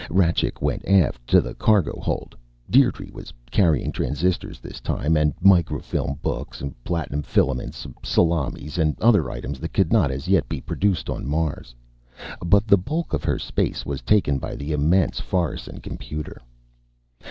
Rajcik 0.09 0.63
went 0.63 0.83
aft 0.87 1.27
to 1.27 1.41
the 1.41 1.53
cargo 1.53 1.99
hold. 1.99 2.35
Dierdre 2.71 3.11
was 3.13 3.31
carrying 3.51 3.91
transistors 3.91 4.59
this 4.59 4.81
time, 4.81 5.15
and 5.15 5.31
microfilm 5.39 6.17
books, 6.23 6.63
platinum 6.83 7.21
filaments, 7.21 7.85
salamis, 8.03 8.79
and 8.79 8.99
other 8.99 9.29
items 9.29 9.59
that 9.59 9.73
could 9.73 9.91
not 9.93 10.09
as 10.09 10.27
yet 10.27 10.49
be 10.49 10.59
produced 10.59 11.07
on 11.07 11.27
Mars. 11.27 11.75
But 12.43 12.65
the 12.65 12.77
bulk 12.79 13.13
of 13.13 13.23
her 13.25 13.37
space 13.37 13.85
was 13.85 14.01
taken 14.01 14.39
by 14.39 14.55
the 14.55 14.71
immense 14.71 15.19
Fahrensen 15.19 15.83
Computer. 15.83 16.41